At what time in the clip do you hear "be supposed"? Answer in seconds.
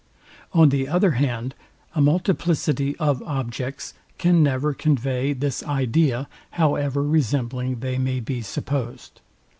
8.19-9.21